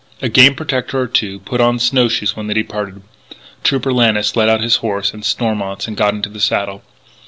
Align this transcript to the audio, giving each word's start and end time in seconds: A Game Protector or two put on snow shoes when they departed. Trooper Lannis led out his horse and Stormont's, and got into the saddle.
A 0.19 0.29
Game 0.29 0.55
Protector 0.55 0.99
or 1.01 1.05
two 1.05 1.41
put 1.41 1.61
on 1.61 1.77
snow 1.77 2.07
shoes 2.09 2.35
when 2.35 2.47
they 2.47 2.55
departed. 2.55 3.03
Trooper 3.63 3.93
Lannis 3.93 4.35
led 4.35 4.49
out 4.49 4.59
his 4.61 4.77
horse 4.77 5.13
and 5.13 5.23
Stormont's, 5.23 5.87
and 5.87 5.95
got 5.95 6.15
into 6.15 6.27
the 6.29 6.39
saddle. 6.39 6.81